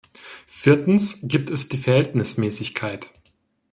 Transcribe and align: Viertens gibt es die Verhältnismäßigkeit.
Viertens 0.47 1.19
gibt 1.21 1.51
es 1.51 1.69
die 1.69 1.77
Verhältnismäßigkeit. 1.77 3.11